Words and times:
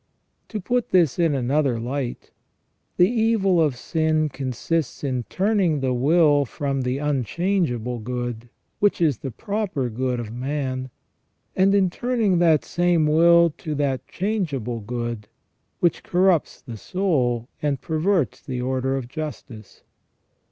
To 0.47 0.59
put 0.59 0.89
this 0.89 1.19
in 1.19 1.35
another 1.35 1.75
hght, 1.75 2.31
the 2.97 3.07
evil 3.07 3.61
of 3.61 3.75
sin 3.75 4.29
consists 4.29 5.03
in 5.03 5.25
turning 5.29 5.79
the 5.79 5.93
will 5.93 6.43
from 6.43 6.81
the 6.81 6.97
unchangeable 6.97 7.99
good, 7.99 8.49
which 8.79 8.99
is 8.99 9.19
thfe 9.19 9.37
proper 9.37 9.91
good 9.91 10.19
of 10.19 10.31
man, 10.33 10.89
and 11.55 11.75
in 11.75 11.91
turning 11.91 12.39
that 12.39 12.65
same 12.65 13.05
will 13.05 13.51
to 13.59 13.75
that 13.75 14.07
changeable 14.07 14.79
good, 14.79 15.27
which 15.81 16.01
corrupts 16.01 16.61
the 16.63 16.77
soul 16.77 17.47
and 17.61 17.81
perverts 17.81 18.41
the 18.41 18.59
order 18.59 18.97
of 18.97 19.07
justice. 19.07 19.83